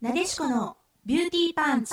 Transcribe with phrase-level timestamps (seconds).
[0.00, 1.92] なでしこのビューティーパンチ。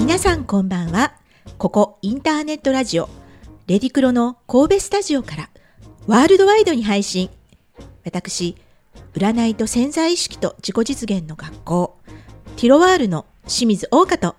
[0.00, 1.12] 皆さんこんばんは。
[1.58, 3.08] ここインターネットラジオ、
[3.68, 5.48] レディクロの神戸スタジオから
[6.08, 7.30] ワールドワイドに配信。
[8.04, 8.56] 私、
[9.14, 12.00] 占いと潜在意識と自己実現の学校、
[12.56, 14.34] ティロワールの清水大香と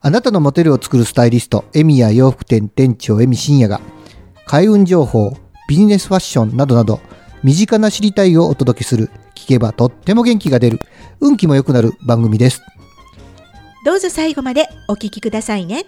[0.00, 3.80] あなたのモテルを作るスタイリスト、エミや洋服店店長エミ深也が、
[4.48, 5.36] 開運情報、
[5.68, 7.00] ビジネスファッションなどなど、
[7.42, 10.80] 身近な知りたいをお届けする、聞けばとっても元気が出る、
[11.20, 12.62] 運気も良くなる番組です。
[13.84, 15.84] どうぞ最後までお聞きくださいね。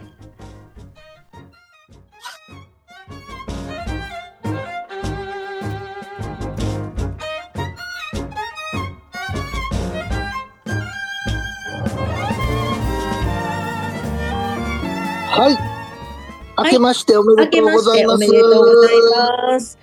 [15.31, 15.70] はい。
[16.65, 18.25] 明けましておめでとうございます。
[18.25, 19.79] 明けましておめでとうございます。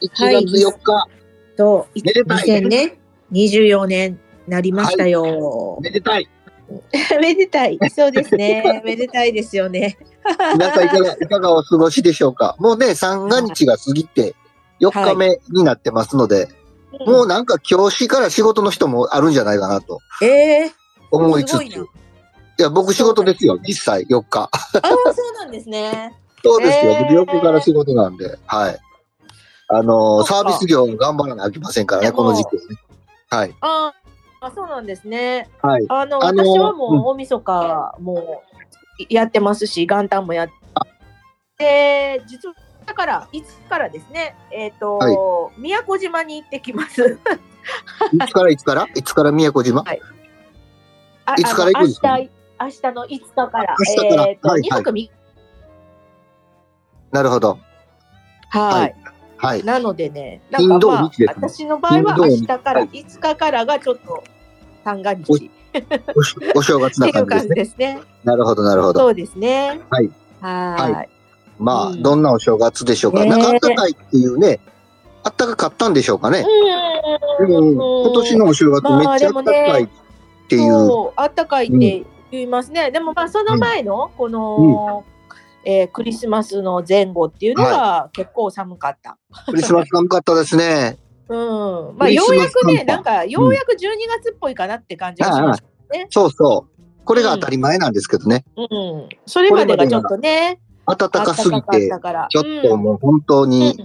[0.00, 1.08] 1月4日、
[1.56, 2.98] と、いめでたい2000年、
[3.32, 5.78] 24年なりましたよ。
[5.82, 6.28] めでたい。
[7.20, 7.78] めでたい。
[7.94, 8.80] そうですね。
[8.84, 9.98] めでたいですよね。
[10.54, 12.56] 皆さんいかが、いかがお過ごしでしょうか。
[12.60, 14.34] もうね、三が日が過ぎて
[14.80, 16.48] 4日目になってますので、
[17.06, 20.72] もうなんか今日から仕事の人もあるんじゃないかなとええ
[21.10, 21.86] 思いつつ。
[22.58, 24.42] いや、僕仕事ですよ、実際4日。
[24.42, 26.14] ああ、そうなんですね。
[26.44, 28.78] そうですよ、へー僕4日から仕事なんで、はい。
[29.68, 32.76] あのー、サービス業頑張らなきゃいけませんからね、この時期はね。
[33.30, 33.54] はい。
[33.60, 35.48] あーあ、そうなんですね。
[35.62, 35.84] はい。
[35.88, 38.42] あの、私はもう大晦日も
[39.10, 40.48] やってますし、元旦もやっ
[41.58, 42.54] て、実は、
[42.86, 45.16] だから、いつからですね、えっ、と、はい
[45.60, 47.18] 宮古島に行ってきます。
[48.12, 48.86] いつからいつから？
[48.94, 49.82] いつから宮古島？
[49.82, 50.00] はい
[51.26, 52.14] あいつから行くんですか？
[52.14, 52.24] あの
[52.60, 55.10] 明日、の5日から、明日からえっ、と、はい2泊3日。
[57.10, 57.58] なるほど。
[58.50, 58.80] はい。
[58.80, 58.94] はい
[59.42, 59.64] はい。
[59.64, 64.22] なのでね、なんかまあ私の場合は明日から、はい5日からがちょっと
[64.84, 65.50] 三が日
[66.54, 68.00] お正月な感じですね。
[68.22, 69.00] なるほど、なるほど。
[69.00, 69.80] そうですね。
[69.88, 70.10] はい。
[70.42, 70.76] は。
[70.78, 71.08] はい
[71.58, 73.20] まあ、うんどんなお正月でしょうか。
[73.20, 74.60] ねなんかあったかいっていうね、
[75.22, 76.44] あったかかったんでしょうかね。
[77.38, 79.88] ううんん、今年のお正月まあめっちゃあったかいっ
[80.48, 82.90] ていう、あったかいって言いますね。
[82.90, 85.04] でもまあその前のこの、
[85.64, 89.18] えークリスマスの前後っていうのは結構寒かった。
[89.46, 90.98] クリスマス寒かったですね。
[91.28, 91.34] う
[91.92, 91.96] ん。
[91.96, 93.76] まあようやくね、なんかようやく12
[94.22, 95.64] 月っぽいかなって感じがします。
[96.10, 97.04] そうそう。
[97.04, 98.44] これが当たり前なんですけどね。
[98.56, 99.08] うん。
[99.26, 101.88] それまでがちょっとね、暖かすぎて。
[101.88, 103.76] ちょっともう本当うんに、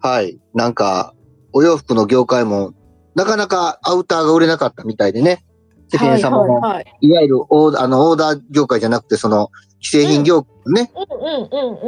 [0.00, 0.38] はい。
[0.54, 1.14] なんか、
[1.52, 2.72] お洋服の業界も、
[3.14, 5.44] なかなかアウターが売れなかったみたいでね。
[5.90, 6.96] 世間様も、はいはいはい。
[7.00, 9.50] いわゆるオーダーあのオーダー業界じゃなくて、その、
[9.82, 10.92] 既製品業界ね。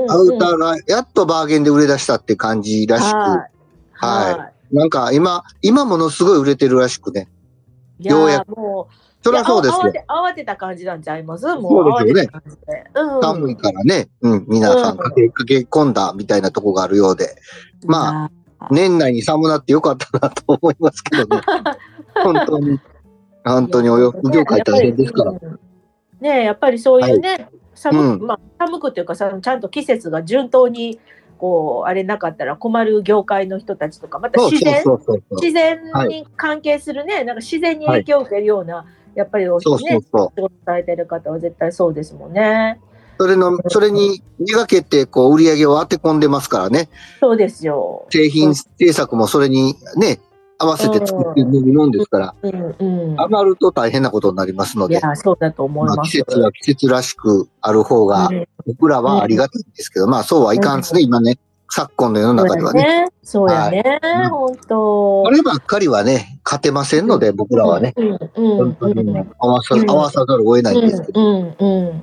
[0.08, 3.48] アウターがやっとバーゲンで売れ出したって感じらしく、は
[4.30, 4.34] い。
[4.34, 7.28] はいなんか今、今ものすごい売れてるらしくね。
[8.00, 11.44] ようやーもう、そりゃそうですよ慌て慌てた感じなんちゃいます？
[11.56, 12.90] もうそうですよね慌てた感じで。
[12.94, 13.20] うん。
[13.20, 17.36] 寒いからね、うん、皆さん駆け駆け込んだみたいなとこがあるようで、
[17.84, 18.30] まあ。
[18.70, 21.42] 年内に寒なってよかったなと思いますけどね。
[22.22, 22.78] 本当に、
[23.44, 25.32] 本当にお洋服業界大変ですから。
[25.32, 25.40] ね
[26.22, 31.00] えやっぱりそういうね、寒うんくまあ、寒くっていうかさちゃんと季節が順当に
[31.38, 34.84] こうあれなかったら困る業界の人たちとかまた自然。
[35.32, 40.32] 自然に関係するね、なんか自然に影響を受けるような、やっぱりおそうそうねそう。
[40.36, 42.80] 仕事されてる方は絶対そうですもんね。
[43.18, 46.88] それの、それにめがけて、こう、売り上げを当て込んでますからね。
[47.20, 48.06] そうですよ。
[48.10, 50.18] 製品制作もそれにね、
[50.62, 53.20] 合わせて作っているもんですから、うんうん。
[53.20, 55.98] 余ると大変なことになりますので、そうだと思い。
[56.04, 61.36] 季節は季節らしくある方が、うん僕らはありがたいんですけど、まあそうはいかんですね、今ね、
[61.68, 63.08] 昨今の世の中ではね。
[63.24, 63.82] そうやね。
[63.82, 64.00] そうやね。
[64.02, 64.76] うん本当
[65.24, 65.30] こ。
[65.32, 67.92] ればっかりはね、勝てませんので、僕らはね、
[68.36, 72.02] 本当にうん合わさうん合わさざるを得ないんですけど、うんうん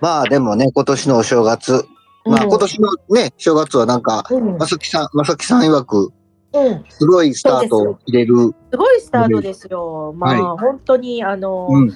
[0.00, 1.84] まあでもね、今年のお正月、
[2.24, 2.32] うん。
[2.32, 6.12] まあ今年のね、正月はなんか、うんまさきさん、まさきさん曰く、
[6.52, 8.34] うん、すごいスタートを切れる。
[8.70, 10.12] すごいスタートですよ。
[10.16, 11.92] まあ、本当にあの、うん。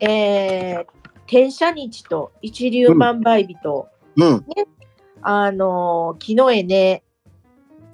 [0.00, 0.86] えー、
[1.26, 4.44] 天赦日と一粒万倍日と、うん。
[5.22, 7.02] あの木の絵ね、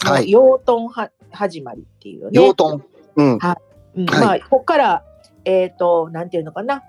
[0.03, 2.31] はい養豚は始まりっていうね。
[2.33, 2.83] 養豚。
[3.17, 3.33] うん。
[3.33, 5.05] うんはいまあ、ここから、
[5.45, 6.83] えっ、と、なんていうのかな。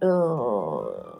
[0.00, 1.12] うーん。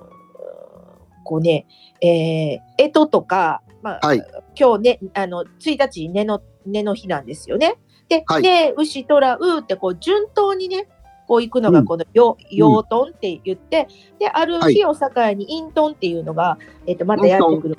[1.24, 1.66] こうね、
[2.00, 4.22] えー、干支とか、まあ、はい。
[4.58, 7.76] 今日ね、あの、1日、根の、根の日なんですよね。
[8.08, 10.88] で、はいで、牛、虎、うって、こう、順当にね、
[11.26, 13.88] こう行くのが、うんこの、よ、養豚って言って、
[14.18, 17.78] で、あるはい日を境に、陰豚っていうのが、えっ、と、またやってくる。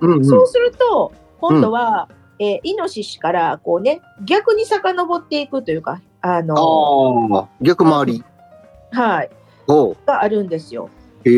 [0.00, 0.24] うんうん。
[0.24, 2.08] そうすると、今度は、
[2.38, 6.54] えーイノシシからこうね、逆に遡っていくというか、あの、
[7.34, 8.24] ああ、逆回り。
[8.90, 9.30] はい、
[10.06, 10.90] があるんですよ。
[11.24, 11.30] へ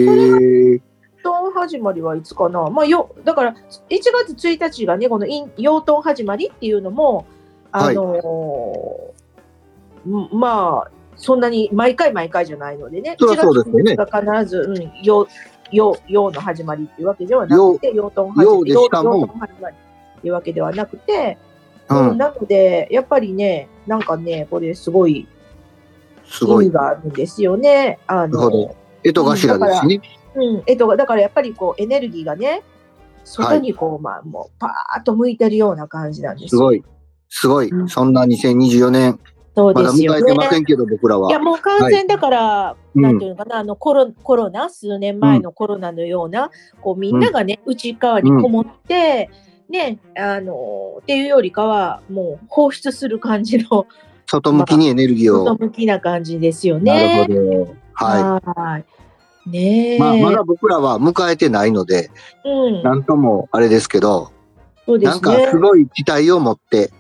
[0.75, 0.81] え。
[1.25, 3.55] 養豚始まりはいつかな、まあ、よだから
[3.89, 5.27] 1月1日がね、この
[5.57, 7.27] 養豚始まりっていうのも、
[7.73, 13.93] あのーんまあ、そんなに毎回毎回じゃないのでね、そりゃそうですよね。
[13.93, 15.29] 1月1日が必ず、うん、養
[15.73, 19.77] 養養の始まりっていうわけではなくて、養豚始ま養り、養豚始まり
[20.19, 21.39] っていうわけではなくて、
[21.89, 25.27] ううんん、なので、やっぱりね、なんかね、これすごい
[26.27, 26.67] すごい。
[26.67, 27.99] 意味があるんですよね。
[28.07, 28.77] あのど。
[29.03, 30.01] 江戸頭ですしね。
[30.37, 32.63] うん、えっと、だからやっぱりこうエネルギーがね、
[33.25, 36.49] 外にこう、まあもうパーッと向いてるような感じなんですよ。
[36.49, 36.85] すごい。
[37.29, 37.71] すごい。
[37.71, 39.19] うんそんな2024年、
[39.57, 40.23] そうまだ迎えですよね。
[40.25, 41.31] てませんけど、僕らは。
[41.31, 49.31] いやもう完全だから、うんなんていうのかな、あのコロコロナ、数年前のコロナのような、こうみんながね、内側にこもって、
[49.69, 53.87] ね、あのっていうよりかは、もう放出する感じの、
[54.27, 55.45] 外向きにエネルギーを。
[55.45, 57.27] 外向きな感じですよなね。
[57.29, 57.75] るほど。
[57.95, 58.85] ははい。
[59.47, 59.97] ね。
[59.99, 62.11] まあ、まだ僕らは迎えてないので、
[62.45, 64.33] うん、なんともあれですけど、
[64.87, 65.59] そうですねなんかす。
[65.59, 66.91] ごい期待を持って、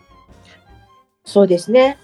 [1.25, 1.99] そうですね。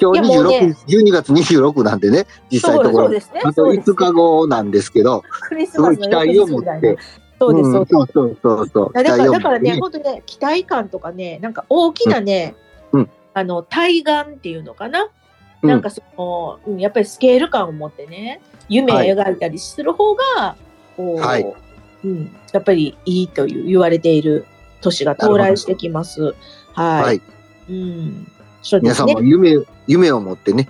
[0.00, 3.04] 今日いやもうね26、12月26なんでね、実際のところ。
[3.06, 3.40] そうですね。
[3.44, 5.22] あとそうです5日後なんですけど、
[5.70, 6.96] すごい期待を持って。
[7.40, 7.94] そうです、そうです。
[7.94, 8.92] んそうそうそう。
[8.92, 12.54] だからね、本当ね、期待感とかね、なんか大きなね、
[12.92, 15.08] うんあの対岸っていうのかな、うん
[15.62, 20.56] なんかその、うん、やっぱりスケール感を持ってね、夢を描いたりする方が、
[20.96, 21.46] こうはい
[22.04, 24.46] うん、やっぱりいいという言われている
[24.80, 26.34] 年が到来してきます。
[26.74, 27.02] はい。
[27.02, 27.22] はい。
[27.68, 28.32] うん、
[28.62, 29.20] そうですね皆さんも。
[29.20, 29.56] 夢、
[29.86, 30.68] 夢を持ってね、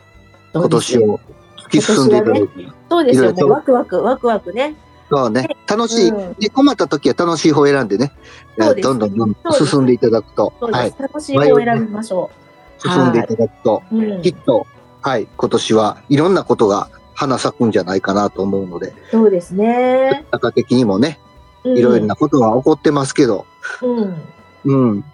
[0.53, 1.21] 今年を
[1.67, 2.49] 突き進んでいただいて。
[2.89, 4.75] そうですよ、いろいろともうワクワク、ワクワクね。
[5.11, 5.49] そうね。
[5.67, 6.11] 楽しい。
[6.11, 8.13] うんで困った時は楽しい方を選んでね、
[8.57, 10.53] ですどんどんどん進んでいただくと。
[10.61, 10.95] はい。
[10.99, 12.31] 楽しい方を選びましょ
[12.79, 13.83] 進んでいただくと、
[14.23, 14.67] きっと、
[15.09, 20.27] はい、今年はいろんなことが花咲くんじゃないかなと思うので、そうですね。
[20.31, 21.19] 中的にもね、
[21.65, 23.47] うんいろいろなことが起こってますけど、
[23.83, 24.23] うん。
[24.67, 25.05] うん。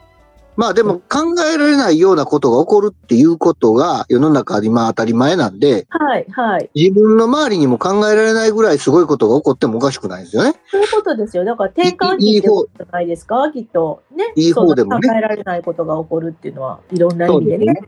[0.56, 6.70] まあでも考えられないようなことが起こるっていうことが世の中にまあ当たり前なんで、はい、はい。
[6.74, 10.54] 自分の周りにも考えられないぐらいすごいことが起こってもおかしくないですよね。
[10.72, 11.44] そういうことですよ。
[11.44, 14.02] だから転換期ってことじゃないですか、きっと。
[14.12, 14.32] ね。
[14.34, 17.80] いい方でもね考えられないことが起こるっていうのは、いろんな意味でね。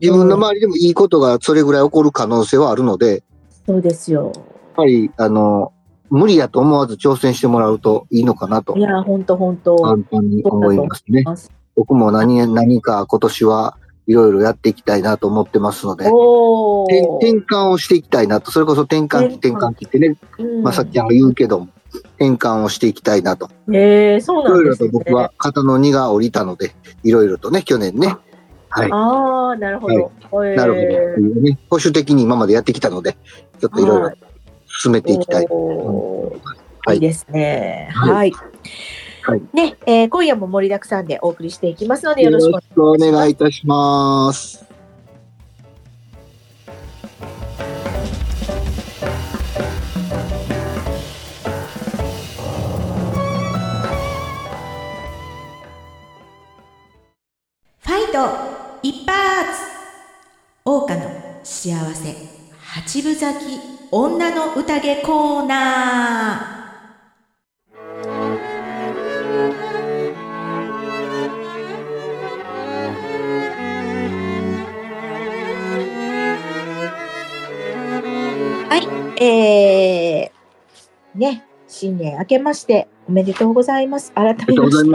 [0.00, 3.22] 自分の周りでもいいことがそれぐらい起こる可能性はあるので、
[3.66, 4.32] そうですよ。
[4.34, 4.44] やっ
[4.76, 5.72] ぱり、あの、
[6.08, 9.76] 無理やと思わず挑戦してもらうといいのかなとい、や、本当本当。
[9.76, 11.22] 簡単に思いますね。
[11.22, 13.76] ます僕も何、何か今年は
[14.06, 16.84] いろいろやっていきたいなと思ってますので、お
[17.20, 21.68] 転換をしていきたいなと、それこそ転換期、転転換換期ってね、うんまさきちゃんが言うけども、
[22.18, 23.48] 転換をしていきたいなと。
[23.68, 24.88] えー、そういろろとないんですね。
[24.92, 26.72] 僕は肩の荷が下りたので、
[27.04, 28.16] いろいろとね、去年ね、
[28.70, 30.12] はい、ああ、なるほど。
[30.22, 30.86] えーなるほど。
[30.86, 33.16] というね、保守的に今までやってきたので、
[33.60, 34.18] ちょっといろいろはい
[34.82, 35.46] 進めていきたい。
[35.46, 37.90] はいいいですね。
[37.92, 38.32] はいはい。
[39.22, 42.66] はいね、えー今夜も盛りだくさんでお送りしていきますので、よよろし。
[42.74, 44.69] くお願いいたします。
[60.70, 61.10] 桜花の
[61.42, 62.14] 幸せ
[62.62, 63.60] 八分咲き
[63.90, 66.60] 女の宴コーナ
[78.68, 84.12] はい、えー、ね、新年明けましておめでとうございます。
[84.12, 84.92] 改ありがめとうまございして。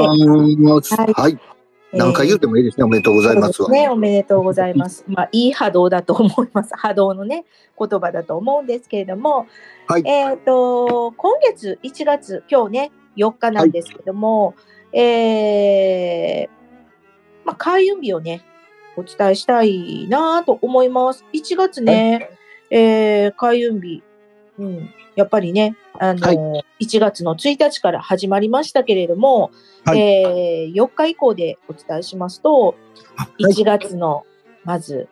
[0.58, 0.96] ます。
[0.96, 1.55] はい。
[1.94, 2.84] 何回言うてもいいですね。
[2.84, 5.06] おめでとうございますね、おめでとうございます。
[5.10, 6.76] まあ、いい波動だと思います。
[6.76, 7.46] 波動のね、
[7.80, 9.48] 言葉だと思うんですけれども、
[9.88, 14.56] はいえっ、と、今月1月、今日ね、4日なんですけども、
[14.92, 16.50] えー
[17.46, 18.42] まあ、開運日をね、
[18.98, 21.24] お伝えしたいなと思います。
[21.34, 22.30] 1月ね、
[22.70, 24.04] えー開運日、
[24.58, 29.52] うん、やっぱりね、あのー1月の1日から始まりましたけれども、
[29.86, 32.76] はいえー4日以降でお伝えしますと、
[33.16, 34.26] はい1月の
[34.64, 35.08] まず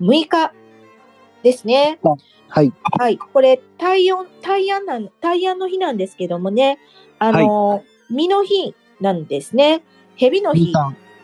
[0.00, 0.52] 6日
[1.42, 1.98] ですね。
[2.48, 2.72] はい。
[2.98, 6.78] はい、これ大安大安なん大安の日なんですけどもね、
[7.18, 9.82] あのー、実の日なんですね。
[10.16, 10.72] 蛇の日。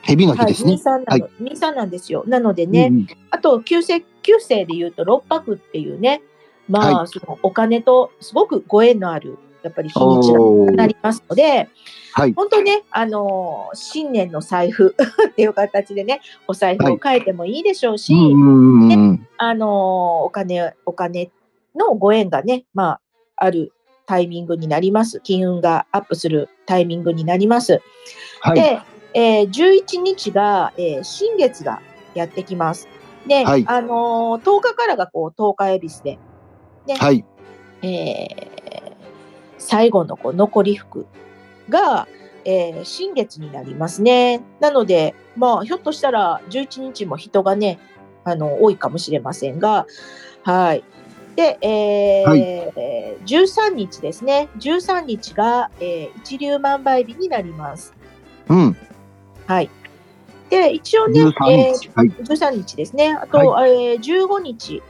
[0.03, 0.79] 蛇の日はい、ですね二。
[0.79, 2.25] 三なの、二三なんですよ。
[2.27, 6.21] なのでね、うんうんあと、旧世、旧世で言うと、六白っていうね、
[6.71, 11.69] まあ、はそのお金とすごくご縁のあるやっぱり日にちがおーなりますので、
[12.13, 12.33] はい。
[12.33, 14.95] 本当ね、あのー新年の財布
[15.29, 18.15] っていう形でね、お財布を変えてもいいでしょうし、
[19.37, 19.69] あのー
[20.25, 21.31] お金、お金
[21.75, 23.01] のご縁がね、まあ、
[23.37, 23.73] ある
[24.07, 25.21] タイミングになります。
[25.21, 27.81] 金運がアップするタイミングになります。
[28.41, 28.61] はい。
[28.61, 28.81] で、
[29.15, 31.81] えー11日が、えー新月が
[32.15, 32.89] やってきます。
[33.27, 36.19] で、はいあのー10日からがこう、10日恵比寿で、
[36.87, 37.25] ね、はい。
[37.83, 38.51] えー
[39.59, 41.07] 最後のこう残り服
[41.69, 42.09] が、
[42.45, 44.41] えー新月になりますね。
[44.59, 47.79] なので、まあ、ひょっとしたら11日も人がね、
[48.25, 49.87] あの、多いかもしれませんが、
[50.43, 50.85] はい。
[51.37, 52.41] で、えーはい
[53.27, 54.49] 13日ですね。
[54.59, 57.95] 13日が、えー一粒万倍日になります。
[58.49, 58.77] うん。
[59.47, 59.71] はい。
[60.49, 61.91] で、一応ね、13えー日。
[61.95, 62.09] はい。
[62.09, 63.13] 13日ですね。
[63.13, 64.83] あと、えー15日、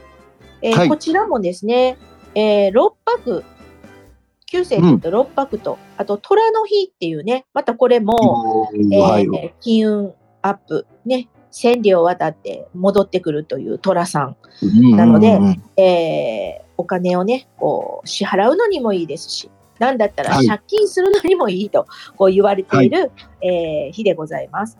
[0.61, 0.89] えーはい。
[0.89, 1.97] こちらもですね、
[2.35, 3.43] えー6泊、
[4.51, 9.53] 9世と6泊と、あと虎の日っていうね、またこれも、えーはい。
[9.61, 14.35] 金運アップ、ね、千里を渡って戻ってくるという虎さん、
[14.95, 15.39] なので
[15.77, 20.47] えーお金をね、こう支払うのにもいいですし、なんだったらはい。
[20.47, 21.85] 借金するのにもいいと
[22.17, 24.77] こう言われている、えー日でございます。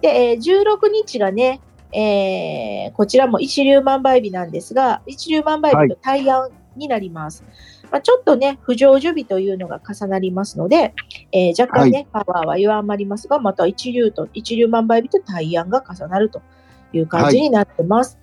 [0.00, 1.60] で、えー16日がね、
[1.92, 7.44] えーこちらも一粒万倍日なんですが、一粒万倍日と大安になります。
[7.90, 10.94] まあ、ちょっとね、不成就日というのが重なりますので、
[11.32, 16.42] えー若干ね、パワーは弱まりますが、また一流と、一粒万倍日と大安が重なると
[16.92, 18.18] いう感じになってます。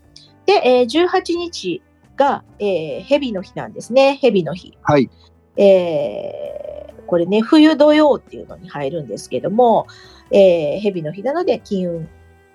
[0.45, 1.81] で、えー18日
[2.15, 4.17] が、えー、蛇の日なんですね。
[4.21, 4.77] 蛇の日。
[4.81, 5.09] はい。
[5.57, 6.69] えー
[7.09, 9.87] これね、冬土曜っていうのに入るんですけども、
[10.29, 12.09] えー、蛇の日なので金運、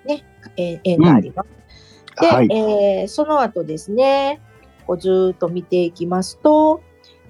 [0.04, 0.24] ね、
[0.56, 1.48] えー縁があります。
[2.20, 2.48] で、はい。
[2.50, 4.40] えーその後ですね、
[4.86, 6.80] こうずーっと見ていきますと、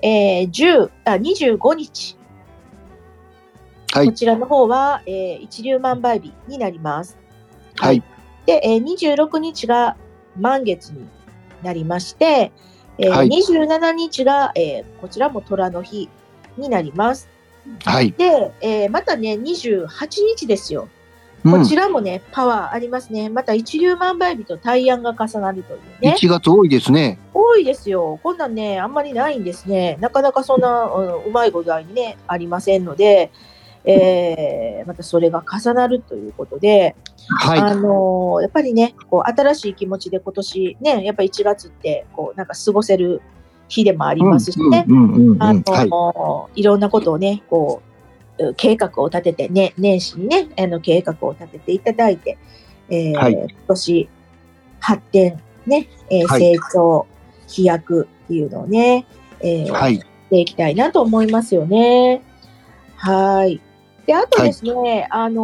[0.02, 2.16] えー10あ25日、
[3.92, 7.16] はいこちらの方は、えー一粒万倍日になります。
[7.76, 8.02] はい。
[8.46, 9.96] で、えー26日が
[10.38, 11.06] 満月に
[11.62, 12.52] なりまして、
[12.98, 16.08] えーはい27日が、えーこちらも虎の日
[16.58, 17.28] になります。
[17.84, 18.12] はい。
[18.12, 19.86] で、えーまたね、28
[20.36, 20.88] 日ですよ。
[21.44, 23.28] うんこちらもね、パワーありますね。
[23.28, 26.16] また一粒万倍日と大安が重なるというね。
[26.18, 27.18] 1月多いですね。
[27.34, 28.18] 多いですよ。
[28.22, 29.98] こんなんね、あんまりないんですね。
[30.00, 33.30] なかなかそんな、うんうまい具合にね、ありませんので、
[33.84, 36.96] えーまたそれが重なるということで、
[37.28, 37.58] はい。
[37.58, 43.20] あのーやっぱりね、こう、新しい気持ちで今年ね、やっぱり1月って、こう、なんか過ごせる
[43.68, 44.86] 日でもありますしね、
[45.40, 46.62] あのはい。
[46.62, 47.93] ろんなことをね、こう、う
[48.56, 52.38] 計画を立てて、ね、年始にね、あの計画を立てていただいて、
[52.88, 54.08] えーはい今年、
[54.80, 57.06] 発展、ね、えーはい成長、
[57.46, 59.06] 飛躍っていうのをね、
[59.40, 59.96] えーはい。
[59.96, 62.22] していきたいなと思いますよね。
[62.96, 63.60] はい。
[64.06, 65.42] で、あとですね、あの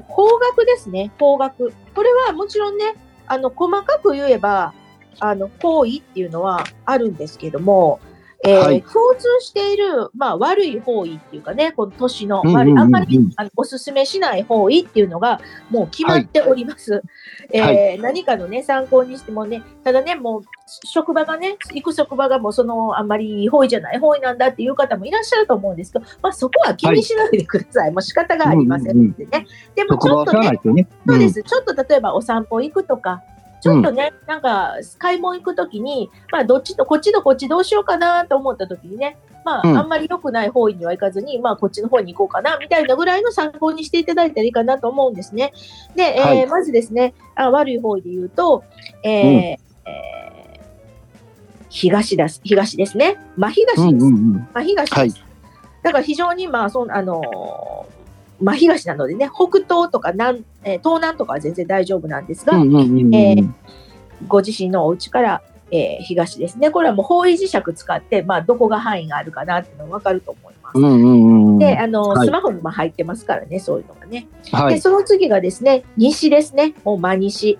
[0.00, 1.70] ー、方角ですね、方角。
[1.94, 2.94] これはもちろんね、
[3.26, 4.74] あの、細かく言えば、
[5.18, 8.00] あの、方位っていうのはあるんですけども、
[8.44, 17.02] えーはい共通している、まあ、悪い方位っていうかね、この年のうんうん悪い、うんうんあんまりあのおすすめしない方位っていうのがもう決まっております。
[17.52, 27.92] えー何かのね、参考にしてもね、ただね、もう職場がね、行く職場がもうそのあんまりいい方位じゃない方位なんだっていう方もいらっしゃると思うんですけど、まあそこは気にしないでください。
[27.92, 29.46] もう仕方がありませんのでね。
[29.76, 30.88] でも職場は知ちょっとね、ね。
[31.06, 31.42] そうです。
[31.42, 33.22] ちょっと例えばお散歩行くとか、
[33.62, 45.52] ちょっとね、なんか買い物行くときに、まあどっちとこっちとこっちどうしようかなと思ったときにね、まあ、うんあんまり良くない方位には行かずに、まあこっちの方に行こうかなみたいなぐらいの参考にしていただいたらいいかなと思うんですね。
[45.94, 48.64] で、えーはいまずですね、あ悪い方位で言うと、
[49.04, 49.62] えーうんえー
[51.74, 53.16] 東です東ですね。
[53.36, 54.06] 真東うんです。
[54.06, 54.48] うんうん。
[54.52, 54.98] 真東です。
[54.98, 55.14] はい
[55.82, 58.01] だから非常に、まあ、そんあのー
[58.40, 63.36] 真東なのでね、北東とか南、えー東南とかは全然大丈夫なんですが、うんうんうんうんえ
[64.28, 66.70] ご自身のお家から、えー東ですね。
[66.70, 71.58] これはもう方位磁石使って、まあ、どこが範囲があるかなっていうのが分かると思います。
[71.58, 74.26] で、あの、はいスマホにも入ってますからね、そういうのがね。
[74.44, 74.80] で、はい。
[74.80, 76.74] その次がですね、西ですね。
[76.84, 77.58] もう真西。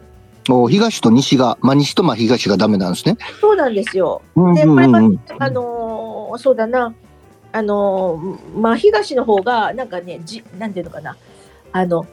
[0.50, 3.17] お東と西が、まあ西とまあ東がダメなんですね。
[3.41, 4.23] そうなんですよ。
[4.55, 4.99] で、これは、
[5.38, 6.95] あのーそうだな、
[7.52, 11.16] あのーまあ、東の方が、なんかね、じ、なんていうのかな、
[11.73, 12.06] あの、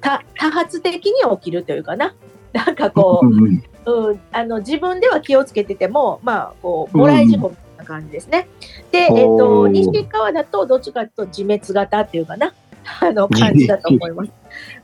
[0.00, 2.14] 多多発的に起きるというかな。
[2.52, 8.48] なんかこう、うんうんうん、あの自分では気をつけてても、まあ、こう、もらい事故みたいな感じですね。
[8.90, 12.54] で、えっ、ー西側だと、どっちかというと自滅型っていうかな、
[13.00, 14.30] あの、感じだと思います。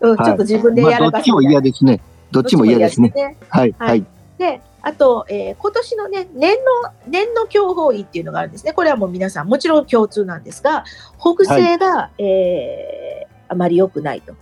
[0.01, 2.01] うん、はいちょっと自分でまあどっちも嫌ですね。
[2.31, 3.13] どっちも嫌ですね。。
[3.49, 4.05] はいははいい。
[4.39, 8.73] で、あと、えー今年のね、年の、年の強法位っていうのがあるんですね。
[8.73, 10.85] これはもう皆さん、もちろん共通なんですが、
[11.19, 14.35] 北西が、えーあまり良くないと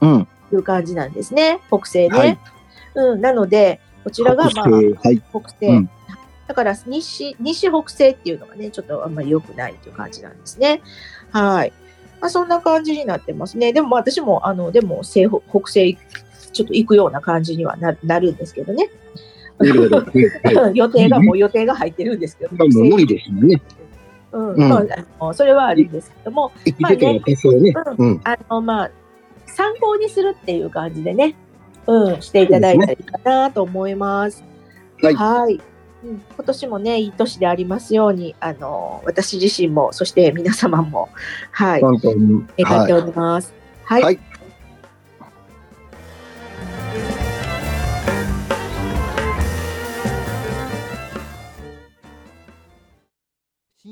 [0.00, 0.28] うん。
[0.52, 1.58] いう感じなんですね。
[1.66, 2.18] 北西ね。
[2.18, 2.38] はい
[2.94, 5.20] うん、なので、こちらが、まあ、はい。
[5.32, 5.66] 北西。
[5.66, 5.90] うん
[6.48, 10.82] だから西、西北西っていうのがね、ちょっとあんまり良くないという感じなんですね。
[11.30, 11.72] はい。
[12.20, 13.72] まあ、そんな感じになってますね。
[13.72, 15.96] でもまあ私も、あの、でも西北北西、
[16.52, 18.90] ちょっと行くような感じにはななるんですけどね。
[20.74, 23.60] 予定がもう予定が入ってるんですけど、無理ですね。
[24.32, 24.86] うん、うんまあ
[25.20, 27.74] あのそれはあるんですけども、生きてたら多少ね。
[27.98, 28.20] うん。
[28.24, 28.90] あの、まあ、
[29.46, 31.34] 参考にするっていう感じでね、
[31.86, 34.42] うん、していただいたらいいかなと思います。
[35.02, 35.60] はいはい。
[36.04, 41.08] うん、今年もね、いい年でありますように、あの、私自身も、そして皆様も、
[41.52, 41.80] はい。
[41.80, 43.54] 願ってはおります。
[43.84, 44.18] はい。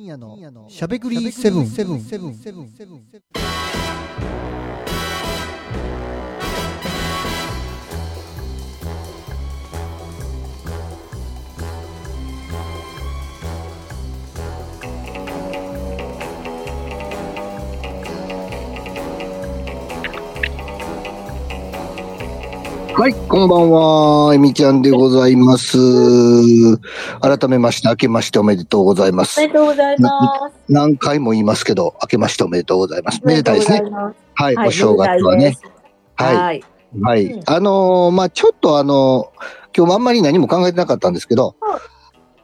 [0.01, 1.67] 深夜のしゃべくりセブン
[22.95, 24.35] はい、こんばんは。
[24.35, 25.79] えみちゃんでございます。
[27.21, 29.49] 改めまして、明けましておめでとうございますおめ。
[29.49, 30.57] でとうございます。
[30.69, 33.21] 何回も言いますけど、明けましておめでとうございます。
[33.25, 33.83] めでたいですね。
[34.35, 35.57] はい、はい、お正月はね。
[36.17, 36.65] はい。
[37.01, 37.43] はい。
[37.47, 39.33] あのーまあちょっとあの
[39.77, 41.81] 今日もあんまり何も考えてなかったんですけど、はい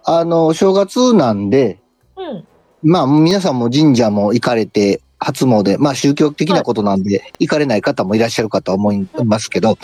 [0.09, 1.81] あのお正月なんで、
[2.17, 2.47] うん。
[2.83, 9.76] まあ皆さんも神社も行かれて、初詣、まあ宗教的なことなんで、行かれない方もいらっしゃるかと思いますけど、うん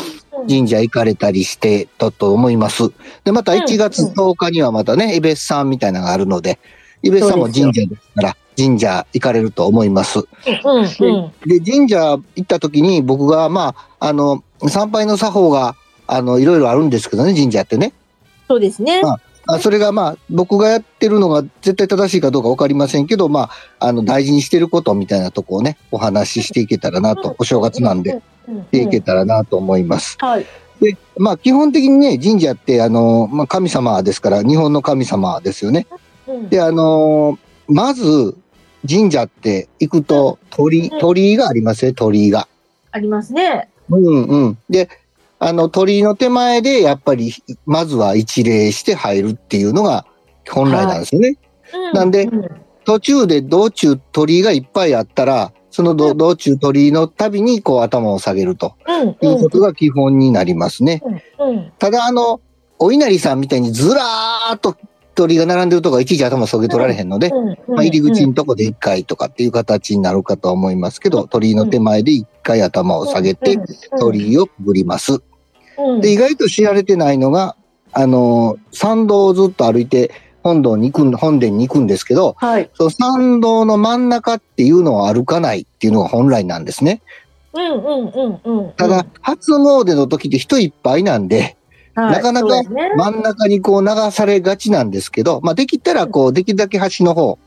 [0.48, 2.90] 神社行かれたりしてたと思います。
[3.24, 6.58] で、またうん1月10日にはまたね、イベスさんみたいなのがあるので、
[7.02, 10.20] イベスさんも神社ですから、神社行かれると思います。
[11.46, 15.74] で、神社行った時に僕が、まあ、あの、参拝の作法が、
[16.06, 17.92] あの、いろいろあるんですけどね、神社ってね。
[18.48, 19.00] そうですね。
[19.04, 30.16] ああそれがまあ、僕がやってるのが絶対正しいかどうかわかりませんけど、まあ、あの、大事にしてることみたいなとこをね、お話ししていけたらなと、お正月なんで、していけたらなと思います。
[30.20, 30.46] はい。
[30.80, 35.86] で、まあ、基本的にね、神社って、あの、まあ、神様ですから、日本の神様ですよね。
[36.26, 38.36] うんで、あのまず、
[38.88, 42.48] 神社って行くと、鳥鳥居がありますね、鳥居が。
[42.90, 43.68] ありますね。
[43.90, 44.58] うんうん。
[44.68, 44.88] で、
[45.44, 47.34] あの、鳥居の手前で、やっぱり、
[47.66, 50.06] まずは一礼して入るっていうのが
[50.48, 51.36] 本来なんですよね。
[51.92, 52.48] うなんでうん。
[52.84, 55.96] 途中で道中鳥居がいっぱいあったら、そのうん。
[55.96, 59.08] 道道中鳥居のたびにこう頭を下げるとうん。
[59.08, 61.02] いうことが基本になりますね。
[61.80, 62.40] ただ、あの、
[62.78, 64.76] お稲荷さんみたいにずらーっと
[65.16, 67.74] 鳥居が並んでるとこはいちいち頭下げ取られへんので、うん。
[67.74, 73.58] まあ、入り口のとこで一回とかっていう形になるかと思いますけど、鳥居の手前で一回頭を下げて、
[73.98, 75.20] 鳥居をくぐります。
[75.78, 76.00] うん。
[76.00, 77.56] で、意外と知られてないのが、
[77.92, 80.10] あの、参道をずっと歩いて
[80.42, 82.70] 本堂に行くん、本殿に行くんですけど、はい。
[82.74, 87.02] その参道の真ん中っていうのを歩かないっていうのが本来なんですね。
[87.52, 88.72] うんうんうんうん。
[88.72, 91.56] ただ、初詣の時って人いっぱいなんで、
[91.94, 92.62] はい、なかなか
[92.96, 97.38] 真ん中にこう流されがちなんですけど、まあできたらこう、できるだけ端の方、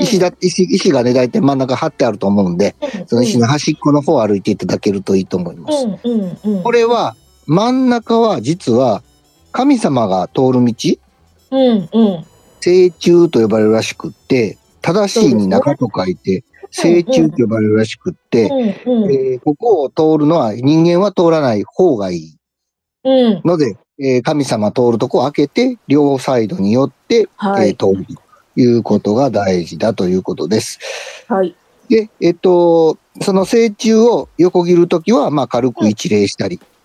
[0.00, 5.84] 石だ、石、石がね、大体真ん中張ってあると思うんで、その石の端っこの方を歩いていただけるといいと思います。
[5.84, 6.62] うんうんうん。
[6.62, 7.16] これは、
[7.48, 9.02] 真ん中は実は
[9.52, 10.74] 神様が通る道、
[11.50, 12.24] うんうん。
[12.60, 18.48] 聖中と呼ばれるらしくって、正しいに中と書いて、聖中と呼ばれるらしくって、
[18.86, 19.12] うんうん。
[19.12, 22.36] えーここを通るのは人間は通らない方がいい
[23.04, 23.40] うん。
[23.44, 30.78] ので、えー神様通るとこを開けて、両サイドによって、はいえー通るということが大事だということです。
[31.28, 31.56] はい。
[31.88, 36.77] で、えっと、その聖中を横切るときは、まあ軽く一礼したり、うん。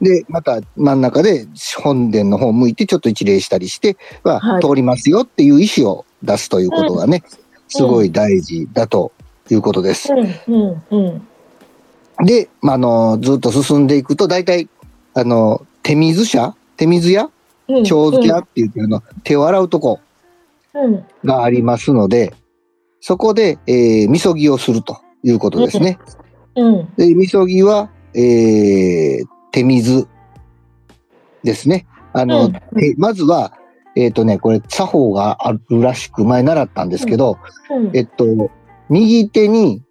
[0.00, 1.46] で、また真ん中で
[1.82, 7.22] 本殿の方を向いてちょっと一礼したりして、まあはい通りますよっていう意思を出すということがね、
[7.68, 9.12] すごい大事だと
[9.50, 10.12] いうことです。
[10.12, 12.26] うんうんうん。
[12.26, 14.68] で、まあ、あの、ずっと進んでいくと、大体、
[15.14, 17.30] あの、手水舎手水屋
[17.68, 17.84] うん。
[17.84, 20.00] 長水屋って言って、あの、手を洗うとこ
[20.74, 21.04] うん。
[21.24, 22.34] がありますので、
[23.00, 25.98] そこで、えー、みそぎをするということですね。
[26.56, 26.94] うん。
[26.96, 30.08] で、みそぎは、えー、手水
[31.44, 31.86] ですね。
[32.12, 33.52] あの、うんてまずは、
[33.94, 37.38] えっ、とね、これ、作法があるらしく、前習ったんですけど、
[37.70, 37.90] うん。
[37.94, 38.50] えっと、
[38.88, 39.82] 右手に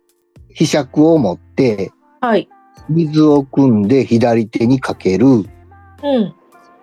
[0.50, 2.50] ひしゃくを持って、はい。
[2.90, 5.26] 水を汲んで左手にかける。
[5.28, 5.46] うん。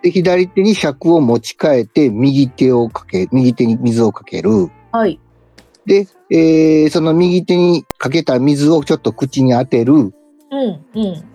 [0.03, 4.71] で、左手に尺を持ち替えて、右手をかけ、右手に水をかける。
[4.93, 5.19] はい。
[5.87, 9.95] で、えーその右手にかけた水をちょっと口に当てる。
[9.95, 10.13] うん。
[10.53, 11.28] うん。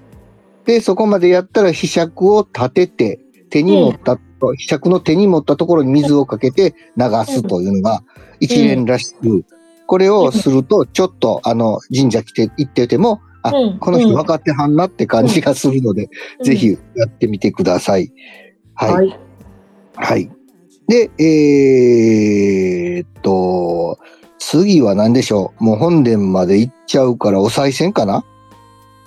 [0.65, 4.17] で、そこまでやったら、被尺を立てて、手に持った、
[4.57, 8.03] 被尺の手に持ったところに水をかけて流すというのが
[8.39, 9.45] 一連らしく、
[9.87, 16.09] これをすると、ちょっと、あの、神社来て、行ってても、あ、うんこの人分かってはんなって感じがするので、
[16.43, 18.11] ぜひやってみてください。
[18.73, 18.93] はい。
[18.93, 19.19] はい。
[19.95, 20.31] はい。
[20.87, 23.99] で、えーっと、
[24.39, 25.63] 次は何でしょう。
[25.63, 28.25] もう本殿まで行っちゃうから、お賽銭かな？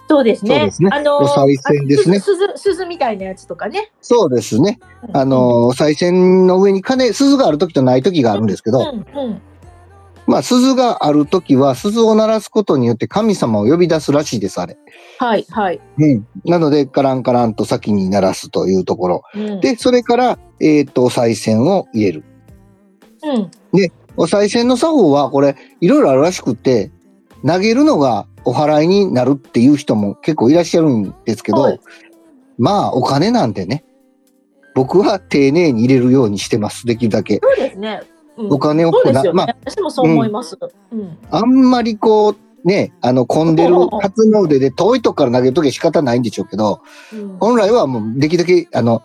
[0.09, 0.71] そうですね。
[0.71, 3.91] すねあのお賽銭ですねあ鈴、鈴鈴みたいなやつとかね。
[4.01, 4.79] そうですね。
[5.13, 9.43] あの、お賽銭の上に鐘、鈴がある時とない時があるんですけど、うん、うん。
[10.27, 14.77] まあ、鈴がある時は、鈴を鳴らすことによって神様を呼び出すらしいです、あれ。
[15.19, 15.81] はい、はい。
[15.99, 16.27] うん。
[16.45, 19.23] なので、カランカランと先に鳴らすというところ。
[19.35, 22.25] うん、で、それから、えーっと、お賽銭を入れる。
[23.23, 23.51] うん。
[24.17, 26.91] お賽銭の作法は、これ、いろいろあるらしくて、
[27.47, 31.81] 投げるのがお払いになるっていう人も結構いらっしゃるんですけど、はい
[32.59, 33.85] まあ、お金なんでね、
[34.75, 37.41] 僕は丁寧に入れるようにしてます、できるだけ。
[37.43, 38.01] そうですね。
[38.03, 38.17] うん
[38.53, 39.33] お金をそう。
[39.33, 40.59] まあ私もそう思います。
[40.93, 41.19] うん。
[41.31, 46.83] あんまりこう、ね、あの、混んでる初詣で遠いとこから投げるときは仕方ないんでしょうけど、
[47.15, 49.03] うん本来はもうできるだけ、あの、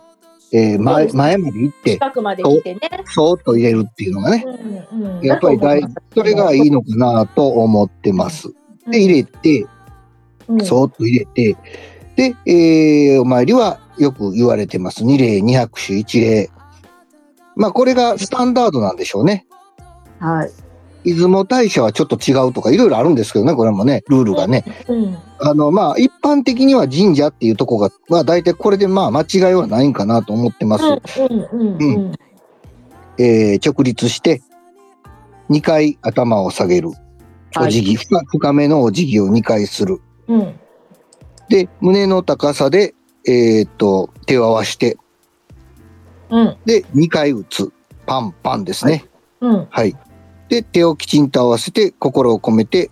[0.52, 2.80] えー前前まで行って、近くまで来てね。
[3.06, 4.44] そーっと入れるっていうのがね、
[4.92, 5.80] うんうんやっぱり大、
[6.14, 8.52] それがいいのかなと思ってます。
[8.88, 9.66] で、入れて、
[10.48, 11.56] うんそーっと入れて、
[12.16, 15.04] で、えーお参りはよく言われてます。
[15.04, 16.50] 二礼、二拍手、一礼。
[17.56, 19.46] まあ、これがスタンダードなんでしょうね。
[20.18, 20.50] はい。
[21.04, 24.64] 出雲大社はちょっと違うとか、いろいろあるんですけどね、これもね、ルールがね。
[24.88, 25.14] うん。
[25.40, 30.84] ああの、まあ、一般的には神社っていうとこが、まあ、大体これでまあ、間違いはないんかなと思ってます。
[30.84, 31.00] うん
[31.52, 32.12] うんうん
[33.18, 34.42] えー直立して、
[35.50, 36.90] 2回頭を下げる。
[37.60, 40.00] お辞儀、深深めのお辞儀を2回する。
[40.28, 40.40] うん。
[40.40, 40.60] うん。
[41.48, 42.94] で、胸の高さで、
[43.26, 44.96] えーっと、手を合わせて、
[46.30, 46.56] うん。
[46.64, 47.72] で、2回打つ。
[48.06, 49.04] パンパンですね。
[49.40, 49.66] うん。
[49.70, 49.94] はい。
[50.48, 52.90] で、手をきちんと合わせて、心を込めて、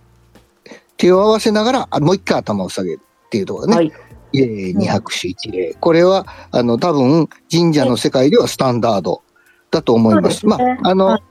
[0.97, 3.75] 手を合わせながら、あもう一回頭を下げるっていうところね。
[3.75, 3.91] はい。
[4.33, 5.73] えー、二拍手一礼。
[5.73, 9.23] これは、あの、多分、神社の世界ではスタンダード
[9.71, 10.45] だと思います。
[10.45, 11.21] まあ、あの、は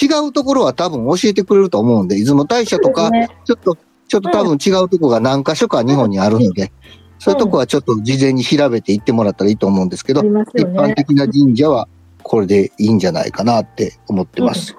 [0.00, 3.76] 違うところは多分教えてくれると思うんで、出雲大社とか、ねちょっと、
[4.08, 6.72] ちょっと多分違うとこが何箇所か日本にあるので、
[7.18, 11.88] そういうとこはちょっと事前に調べて行ってもらったらいいと思うんですけどあり、ます一般的な神社は
[12.22, 14.76] これでいいんじゃないかなって思ってます。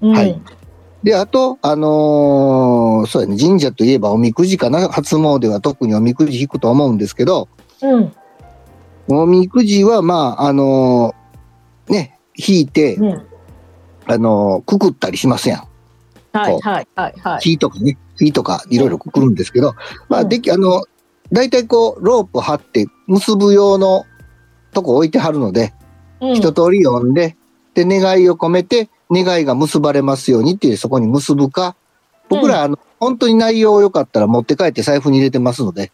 [0.00, 0.40] うんはい。
[1.02, 4.88] で、あと、あのーそうやね、神社といえばおみくじかな。
[4.88, 7.48] 初詣は特におみくじ引くと思うんですけど、
[7.80, 8.12] うん。
[9.08, 13.26] おみくじは、まあ、あのーね、引いて、うん。
[14.06, 15.68] あのーくくったりしますやん。
[16.32, 17.40] はいはいはいはい。
[17.40, 19.74] 木とかね、木とかいろいろくくるんですけど、
[20.08, 20.84] まあ、うんでき、あの、
[21.32, 24.04] 大体こう、ロープ張って結ぶ用の
[24.72, 25.72] とこ置いてはるので、
[26.20, 27.36] うん一通り読んで、
[27.74, 31.76] で、願いを込めて、願いが結ばれますようにっていう、そこに結ぶか、
[32.28, 35.92] 僕ら、あの、本当に内容良かったら持って帰って財布に入れてますので、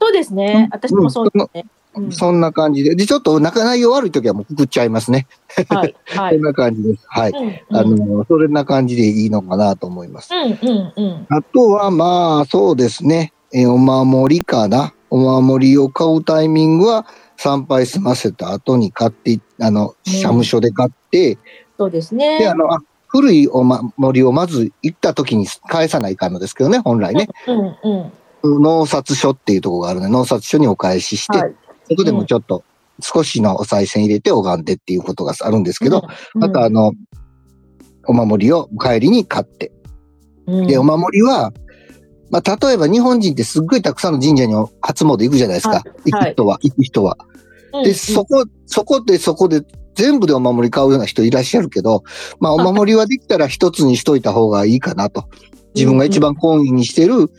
[0.00, 0.68] そうですね。
[0.72, 1.66] 私もそうですね。
[1.94, 2.94] うんそんな感じで。
[2.94, 5.26] で、ちょっと中内容悪い時はもうくくっちゃいますね。
[5.68, 6.34] はいはい。
[6.36, 7.04] そんな感じです。
[7.06, 7.32] はい。
[7.32, 10.30] うんあの、それな感じでいいのかなと思います。
[10.32, 11.26] うんうんうん。
[11.28, 13.32] あとは、まあ、そうですね。
[13.52, 14.94] えーお守りかな。
[15.10, 21.38] お守りを買うタイミングは、参拝済ませた後に買って、あの、うん社務所で買って、
[21.76, 22.54] そうですで、ねあ。
[22.54, 22.78] の、あ
[23.08, 27.28] 古いお守りをまず行った時に返さないかんのですけどね、本来ね。
[27.46, 28.62] うんうん。
[28.62, 31.54] 納札所っていうところがあるので、納札所にお返しして、はい。
[31.92, 32.64] そこでもちょっと
[33.00, 36.92] 少しのお賽銭入れて拝んでっていうことがあるんですけど、うん、あとあの、
[38.06, 39.72] お守りを帰りに買って。
[40.46, 41.52] うん、で、お守りは、
[42.30, 45.74] まあ、例えば日本人ってすっごいたくさんの神社に初詣行くじゃないですか。
[45.74, 47.16] はい行く人は、行く人は。
[47.20, 47.32] うん
[47.84, 49.62] で、そこ、そこでそこで
[49.94, 52.04] 全部でお守り買うような人いらっしゃるけど、
[52.38, 55.24] まあ、お守りはできたら一つにしといた方がいいかなと。
[55.74, 57.30] 自分が一番懇意にしてる、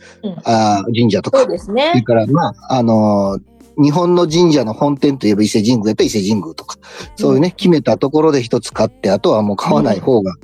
[0.42, 1.48] あー神社とかそう。
[1.48, 2.02] ですそれね。
[2.02, 6.76] から、まあ、あのー日本の神社の本店といえば伊勢神宮やったら伊勢神宮とか、
[7.16, 10.34] そういうね、決めたところで一つ買って、あとはもう買わない方が、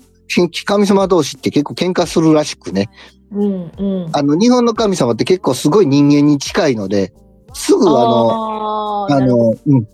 [0.64, 2.88] 神様同士って結構喧嘩するらしくね。
[3.32, 4.10] うんうん。
[4.12, 7.12] あの、日本の神様って結構すごい人間に近いので、
[7.52, 9.88] すぐあの、あの、うん、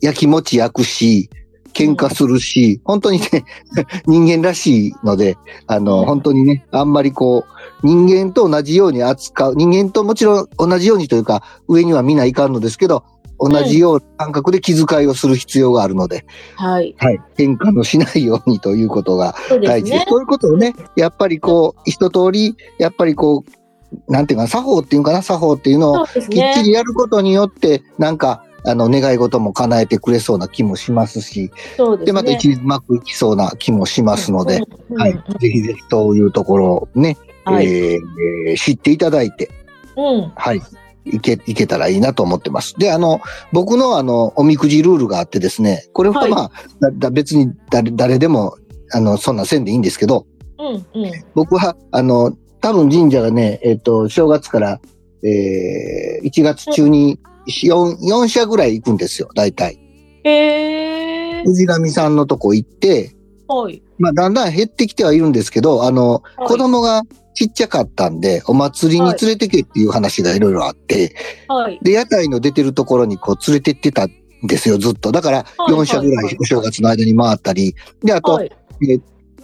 [0.00, 1.30] 焼きもち焼くし、
[1.72, 3.44] 喧嘩するし、本当にね、
[4.06, 6.06] 人間らしいので、あの、うん。
[6.06, 13.04] 本当にね、あんまりこう、人間と同じように扱う、人間ともちろん同じようにというか、上にはみんないかんのですけど、
[13.40, 16.94] 同じような感覚で気遣いをする必要があるので、はい。
[16.98, 17.20] はい。
[17.36, 20.04] 変化のしないようにということが大事です。
[20.04, 20.06] ね。
[20.08, 26.62] そういうことをね、やっぱりこう、一通り、やっぱりこう、なんていうかな、作法っていうかな、作法っていうのをきっちね。
[26.64, 32.12] りやることによって、なんか、あの、願い事も叶えてくれそうな気もしますし、で、そうですね。
[32.12, 35.38] また一日うまくいきそうな気もしますので、うん、はいうん。
[35.38, 37.66] ぜひぜひそういうところをね、はい。
[37.66, 39.50] えー知っていただいて、
[39.96, 40.32] うん。
[40.34, 40.62] はい。
[41.04, 42.74] いけ、いけたらいいなと思ってます。
[42.78, 43.20] で、あの、
[43.52, 46.50] 僕のあの、おみくじルールがあってですね、これははいまあ、
[46.80, 48.56] だだ別に誰、誰でも、
[48.92, 50.26] あの、そんなせんでいいんですけど、
[50.58, 51.02] うん。
[51.02, 51.12] うん。
[51.34, 54.80] 僕は、あの、多分神社がね、えっ、と、正月から、
[55.22, 59.78] えー、1月中に4、4社ぐらい行くんですよ、大体。
[60.24, 61.42] へえ。
[61.44, 63.14] 藤神さんのとこ行って、
[63.48, 63.82] はい。
[63.98, 67.02] まあ、だんだん減ってきてはいるんですけど、あの、はい子供が
[67.40, 71.16] ちっちゃかったんで、お祭りに連れてけっていう話がいろいろあって、
[71.48, 71.78] はい。
[71.80, 74.10] で、屋台の出てるところにこう連れてってたん
[74.42, 75.10] ですよ、ずっと。
[75.10, 77.74] だから、はい4社ぐらいお正月の間に回ったり、
[78.04, 78.52] で、あと、はい。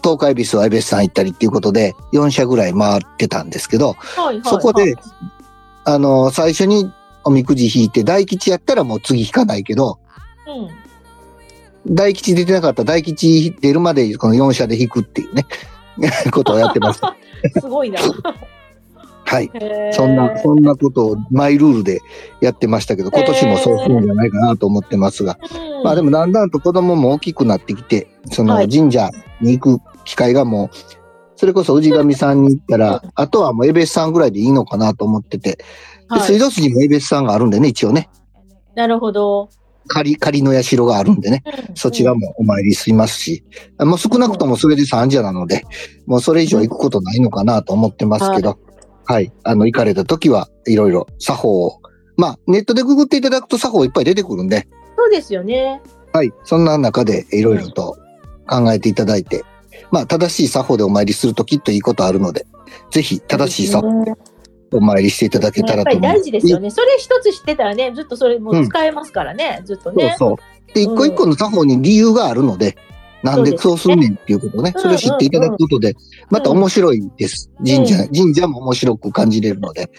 [0.03, 4.43] 東海ビスはエベスさん行ったりっていうことで、4社ぐらい回ってたんですけど、はい。
[4.45, 4.95] そこで、
[5.85, 6.93] あの、最初に
[7.25, 9.99] おみくじ引いて、大吉やったらもう次引かないけど、
[11.87, 11.95] うん。
[11.95, 15.47] 大吉出てなかったら大吉出るまでこの4社で引くっていうね、
[16.33, 17.01] ことをやってます。
[17.61, 18.01] すごいな。
[19.25, 19.51] はい。
[19.93, 22.01] そんな、そんなことをマイルールで
[22.41, 25.39] やってましたけど、今年もそうするんじゃないかなと思ってますが、
[25.79, 25.85] うん。
[25.85, 28.69] まあでもだんだんと子供も大きくなってきて、そのはい。
[28.69, 30.77] 神社に行く機会がもう、
[31.35, 35.65] それこそ氏神さんに行ったら、あとはもうエベスさんぐらいでいいのかなと思ってて、で、
[36.09, 36.21] はい。
[36.23, 38.09] 水道筋もエベスさんがあるんでね、一応ね、
[38.77, 39.49] なるほど。
[39.87, 41.43] 仮、仮の社があるんでね、
[41.75, 43.45] そちらもお参りしますし、
[43.79, 45.65] もう少なくともそれで三社なので、
[46.07, 48.59] もうそれ以上行くことないのかなと思ってますけど、
[49.05, 51.81] はい、あの、行かれた時はいろいろ作法を、
[52.17, 55.81] まあ、ネットでググっていただくと作法いっぱい出てくるんで、そうですよね。
[56.13, 56.33] はい。
[56.45, 57.97] そんな中でいろいろと
[58.49, 59.45] 考えていただいて、
[59.91, 62.47] まあ、正しい作法でお参りするときっといいことあるので、
[62.91, 64.13] ぜひ正しい作法で
[64.73, 66.21] お参りしていただけたやっぱりらと思います。
[66.21, 66.71] 大事ですよね。
[66.71, 70.15] それ一つ知ってたらね、ずっとそれも使えますからね、ずっとね。
[70.19, 70.75] そうそう。
[70.75, 72.77] で、一個一個の作法に理由があるので、
[73.23, 75.95] なんでそうするねんっていうことをね、うんそれを知っていただくことで、
[76.31, 77.51] また面白いです。
[77.65, 79.91] 神社、神社も面白く感じれるので、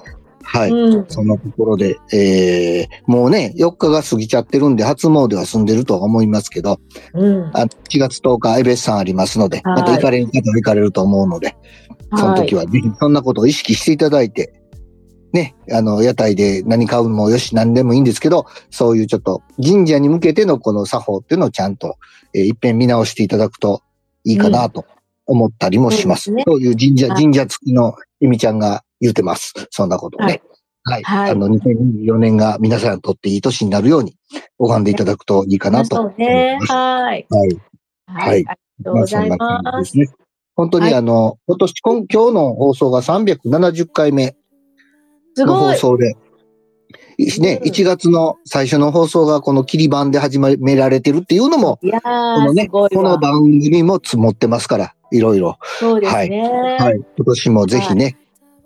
[0.50, 0.72] はい。
[0.72, 1.06] うん。
[1.10, 6.80] そんなところで、えー、もうね、4日が過ぎちゃってるんで、初詣は済んでるとは思いますけど、
[7.14, 7.52] うん。
[7.54, 11.58] あ4月10日、エベスさんありますので、はいまた行かれる方は行かれると思うので、
[12.16, 14.54] その時はぜひそんなことを意識していただいて、
[15.34, 21.98] ね、あの、屋台で何買うのもよし、何でもいいんですけど、そういうちょっと神社に向けてのこの作法っていうのをちゃんと、
[22.34, 23.82] えー一遍見直していただくと
[24.24, 24.86] いいかなと
[25.26, 26.26] 思ったりもします。
[26.26, 29.54] そうですねそういう神社、はい神社付きのえみちゃんが言ってます。
[29.72, 30.42] そんなことをね。
[30.84, 31.04] はい。
[31.04, 34.16] はいあの、2024年が皆さんにとっていい年になるように、
[34.58, 36.58] 拝んでいただくといいかなとそう思いね。
[36.60, 36.72] ます。
[36.72, 37.28] はい。
[37.30, 37.60] はい。
[38.08, 38.36] はい。
[38.36, 39.98] ありがとうございます。
[39.98, 40.08] ね。
[40.56, 44.36] 本当にはいあの、今年、今今日の放送が370回目
[45.46, 45.58] の。
[45.58, 46.16] 放送で、
[47.18, 53.18] いね、うん1月の最初の放送がこの切り板で始められてるっていうのも、このー、ね、このわ。
[53.18, 55.58] 番組も積もってますから、いろいろ。
[55.80, 56.50] そうですね。
[56.80, 57.02] はい。
[57.16, 58.18] 今年もぜひね、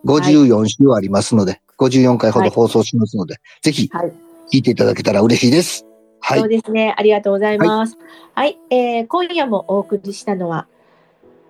[0.06, 4.12] 54週ありますので、54回ほど放送しますので、ぜひはい。
[4.52, 5.86] 聞いていただけたら嬉しいです。
[6.20, 6.58] はそうい。
[6.58, 6.94] ですね。
[6.98, 7.98] ありがとうございます。
[8.36, 8.60] はい。
[8.70, 10.68] えー今夜もお送りしたのは、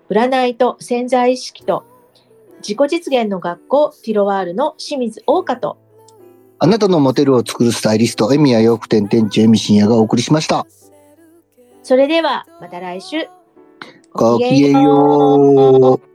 [0.08, 1.84] 占いと潜在意識と
[2.66, 5.78] 自己実現の学校ティロワールの清水大香と、
[6.58, 10.64] あなたのモデルを作るスタイリスト、エミヤ洋服店店長エミ深夜がお送りしました。
[11.82, 13.26] それではまた来週。
[14.12, 16.11] ごきげんよう。